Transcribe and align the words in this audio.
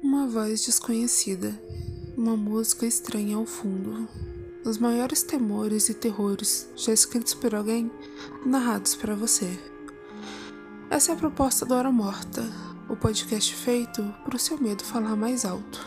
Uma 0.00 0.28
voz 0.28 0.64
desconhecida, 0.64 1.60
uma 2.16 2.36
música 2.36 2.86
estranha 2.86 3.36
ao 3.36 3.44
fundo. 3.44 4.08
Os 4.64 4.78
maiores 4.78 5.24
temores 5.24 5.88
e 5.88 5.94
terrores 5.94 6.68
já 6.76 6.92
escritos 6.92 7.34
por 7.34 7.52
alguém, 7.52 7.90
narrados 8.46 8.94
para 8.94 9.16
você. 9.16 9.58
Essa 10.88 11.10
é 11.10 11.14
a 11.14 11.18
proposta 11.18 11.66
do 11.66 11.74
Hora 11.74 11.90
Morta, 11.90 12.44
o 12.88 12.94
podcast 12.94 13.52
feito 13.56 14.02
para 14.24 14.36
o 14.36 14.38
seu 14.38 14.56
medo 14.60 14.84
falar 14.84 15.16
mais 15.16 15.44
alto. 15.44 15.84